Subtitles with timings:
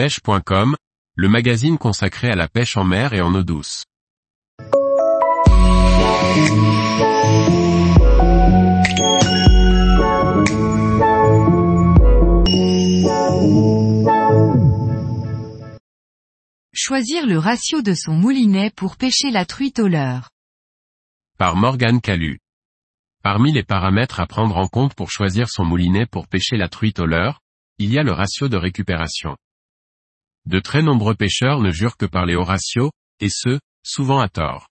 [0.00, 0.76] pêche.com,
[1.14, 3.84] le magazine consacré à la pêche en mer et en eau douce.
[16.72, 20.30] Choisir le ratio de son moulinet pour pêcher la truite au leurre.
[21.36, 22.38] Par Morgane Calu.
[23.22, 27.00] Parmi les paramètres à prendre en compte pour choisir son moulinet pour pêcher la truite
[27.00, 27.40] au leurre,
[27.76, 29.36] il y a le ratio de récupération.
[30.50, 34.28] De très nombreux pêcheurs ne jurent que par les hauts ratios, et ce, souvent à
[34.28, 34.66] tort.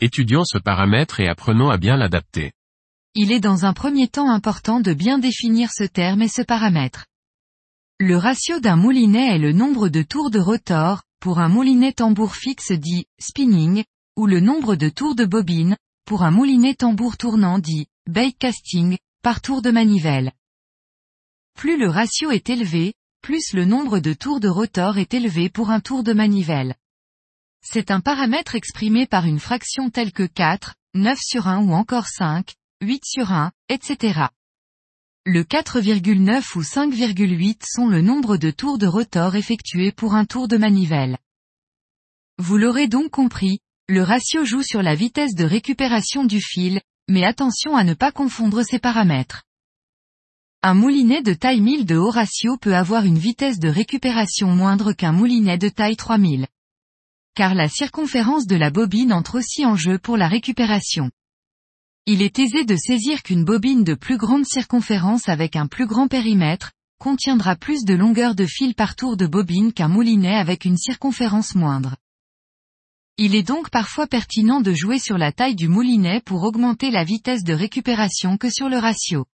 [0.00, 2.52] Étudions ce paramètre et apprenons à bien l'adapter.
[3.16, 7.06] Il est dans un premier temps important de bien définir ce terme et ce paramètre.
[7.98, 12.36] Le ratio d'un moulinet est le nombre de tours de rotor, pour un moulinet tambour
[12.36, 13.82] fixe dit spinning,
[14.16, 18.96] ou le nombre de tours de bobine, pour un moulinet tambour tournant dit bait casting,
[19.22, 20.30] par tour de manivelle.
[21.56, 25.70] Plus le ratio est élevé, plus le nombre de tours de rotor est élevé pour
[25.70, 26.74] un tour de manivelle.
[27.62, 32.06] C'est un paramètre exprimé par une fraction telle que 4, 9 sur 1 ou encore
[32.06, 34.26] 5, 8 sur 1, etc.
[35.26, 40.48] Le 4,9 ou 5,8 sont le nombre de tours de rotor effectués pour un tour
[40.48, 41.18] de manivelle.
[42.38, 47.24] Vous l'aurez donc compris, le ratio joue sur la vitesse de récupération du fil, mais
[47.24, 49.42] attention à ne pas confondre ces paramètres.
[50.60, 54.92] Un moulinet de taille 1000 de haut ratio peut avoir une vitesse de récupération moindre
[54.92, 56.48] qu'un moulinet de taille 3000.
[57.36, 61.12] Car la circonférence de la bobine entre aussi en jeu pour la récupération.
[62.06, 66.08] Il est aisé de saisir qu'une bobine de plus grande circonférence avec un plus grand
[66.08, 70.76] périmètre, contiendra plus de longueur de fil par tour de bobine qu'un moulinet avec une
[70.76, 71.94] circonférence moindre.
[73.16, 77.04] Il est donc parfois pertinent de jouer sur la taille du moulinet pour augmenter la
[77.04, 79.24] vitesse de récupération que sur le ratio.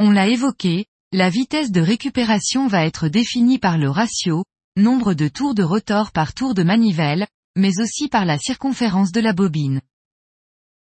[0.00, 4.44] On l'a évoqué, la vitesse de récupération va être définie par le ratio,
[4.76, 9.20] nombre de tours de rotor par tour de manivelle, mais aussi par la circonférence de
[9.20, 9.80] la bobine.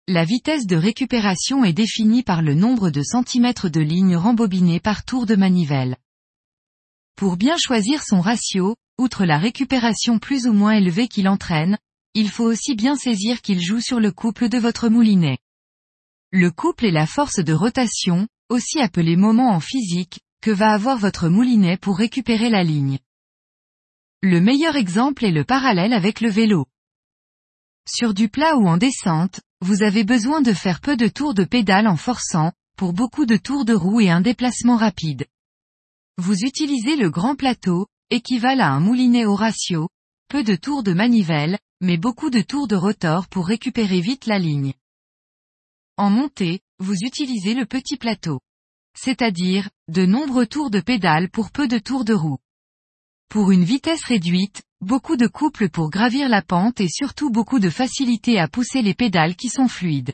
[0.08, 5.04] La vitesse de récupération est définie par le nombre de centimètres de ligne rembobinée par
[5.04, 5.98] tour de manivelle.
[7.16, 11.78] Pour bien choisir son ratio, outre la récupération plus ou moins élevée qu'il entraîne,
[12.14, 15.40] il faut aussi bien saisir qu'il joue sur le couple de votre moulinet.
[16.32, 20.98] Le couple est la force de rotation, aussi appelé moment en physique, que va avoir
[20.98, 23.00] votre moulinet pour récupérer la ligne.
[24.22, 26.66] Le meilleur exemple est le parallèle avec le vélo.
[27.88, 31.44] Sur du plat ou en descente, vous avez besoin de faire peu de tours de
[31.44, 35.26] pédale en forçant, pour beaucoup de tours de roue et un déplacement rapide.
[36.18, 39.90] Vous utilisez le grand plateau, équivalent à un moulinet au ratio,
[40.28, 44.40] peu de tours de manivelle, mais beaucoup de tours de rotor pour récupérer vite la
[44.40, 44.74] ligne.
[45.98, 48.40] En montée, vous utilisez le petit plateau.
[48.98, 52.40] C'est-à-dire, de nombreux tours de pédale pour peu de tours de roue.
[53.30, 57.70] Pour une vitesse réduite, beaucoup de couples pour gravir la pente et surtout beaucoup de
[57.70, 60.14] facilité à pousser les pédales qui sont fluides.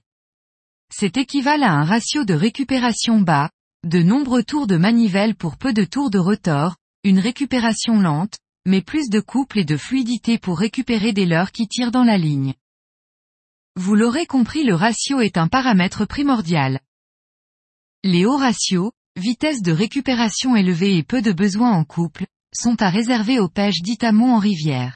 [0.94, 3.50] C'est équivalent à un ratio de récupération bas,
[3.86, 8.82] de nombreux tours de manivelle pour peu de tours de rotor, une récupération lente, mais
[8.82, 12.54] plus de couple et de fluidité pour récupérer des leurres qui tirent dans la ligne.
[13.80, 16.80] Vous l'aurez compris le ratio est un paramètre primordial.
[18.04, 22.90] Les hauts ratios, vitesse de récupération élevée et peu de besoin en couple, sont à
[22.90, 24.96] réserver aux pêches dites amont en rivière.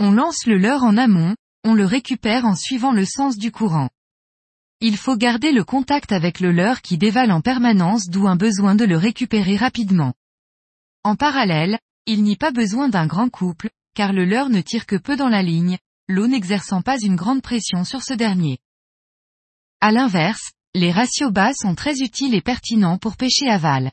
[0.00, 3.88] On lance le leurre en amont, on le récupère en suivant le sens du courant.
[4.80, 8.74] Il faut garder le contact avec le leurre qui dévale en permanence d'où un besoin
[8.74, 10.12] de le récupérer rapidement.
[11.04, 14.86] En parallèle, il n'y a pas besoin d'un grand couple, car le leurre ne tire
[14.86, 18.58] que peu dans la ligne, l'eau n'exerçant pas une grande pression sur ce dernier.
[19.80, 23.92] À l'inverse, les ratios bas sont très utiles et pertinents pour pêcher aval.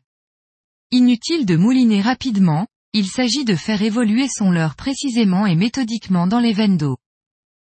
[0.91, 6.39] Inutile de mouliner rapidement, il s'agit de faire évoluer son leurre précisément et méthodiquement dans
[6.39, 6.97] les veines d'eau.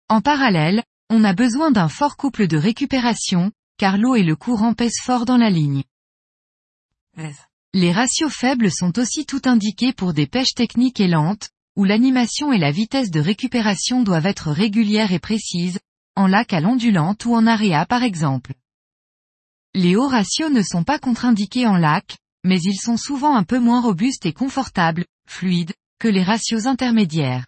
[0.10, 4.74] En parallèle, on a besoin d'un fort couple de récupération, car l'eau et le courant
[4.74, 5.84] pèsent fort dans la ligne.
[7.74, 12.54] Les ratios faibles sont aussi tout indiqués pour des pêches techniques et lentes, où l'animation
[12.54, 15.80] et la vitesse de récupération doivent être régulières et précises,
[16.16, 18.54] en lac à l'ondulante ou en aréa par exemple.
[19.74, 23.60] Les hauts ratios ne sont pas contre-indiqués en lac, mais ils sont souvent un peu
[23.60, 27.46] moins robustes et confortables, fluides, que les ratios intermédiaires.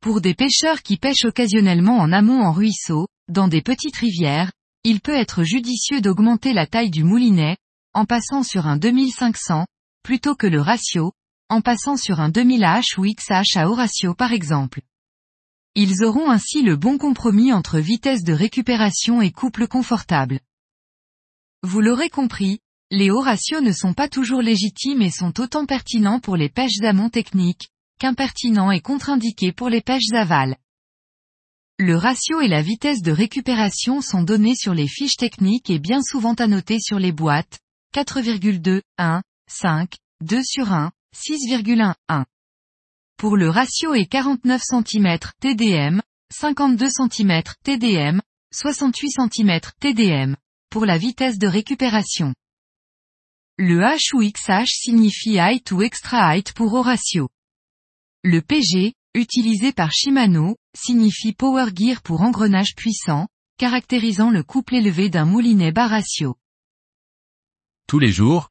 [0.00, 4.52] Pour des pêcheurs qui pêchent occasionnellement en amont en ruisseau, dans des petites rivières,
[4.84, 7.56] il peut être judicieux d'augmenter la taille du moulinet,
[7.94, 9.66] en passant sur un 2500,
[10.02, 11.12] plutôt que le ratio,
[11.48, 14.80] en passant sur un 2000H ou XH à haut ratio par exemple.
[15.74, 20.40] Ils auront ainsi le bon compromis entre vitesse de récupération et couple confortable.
[21.62, 22.60] Vous l'aurez compris,
[22.90, 23.24] les hauts
[23.62, 27.68] ne sont pas toujours légitimes et sont autant pertinents pour les pêches amont techniques,
[27.98, 30.56] qu'impertinents et contre-indiqués pour les pêches aval.
[31.78, 36.00] Le ratio et la vitesse de récupération sont donnés sur les fiches techniques et bien
[36.02, 37.60] souvent annotés sur les boîtes,
[37.94, 42.26] 4,2, 1, 5, 2 sur 1, 6,1, 1.
[43.16, 46.00] Pour le ratio est 49 cm TDM,
[46.30, 48.20] 52 cm TDM,
[48.52, 50.36] 68 cm TDM,
[50.70, 52.34] pour la vitesse de récupération.
[53.56, 57.28] Le H ou XH signifie height ou extra height pour au ratio.
[58.22, 63.26] Le PG, utilisé par Shimano, signifie Power Gear pour engrenage puissant,
[63.58, 66.36] caractérisant le couple élevé d'un moulinet bas ratio.
[67.88, 68.50] Tous les jours,